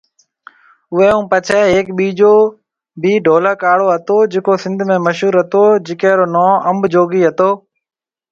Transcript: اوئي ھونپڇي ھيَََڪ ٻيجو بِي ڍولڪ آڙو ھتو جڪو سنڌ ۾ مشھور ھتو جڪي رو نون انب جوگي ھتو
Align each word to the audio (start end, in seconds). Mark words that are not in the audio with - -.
اوئي 0.93 1.09
ھونپڇي 1.15 1.59
ھيَََڪ 1.73 1.87
ٻيجو 1.97 2.33
بِي 3.01 3.11
ڍولڪ 3.25 3.59
آڙو 3.71 3.87
ھتو 3.95 4.17
جڪو 4.31 4.53
سنڌ 4.63 4.79
۾ 4.89 4.95
مشھور 5.05 5.33
ھتو 5.41 5.63
جڪي 5.85 6.11
رو 6.17 6.25
نون 6.33 6.53
انب 6.69 6.81
جوگي 6.93 7.21
ھتو 7.27 7.49